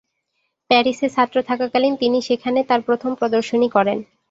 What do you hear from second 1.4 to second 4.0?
থাকাকালীন তিনি সেখানে তার প্রথম প্রদর্শনী করেন।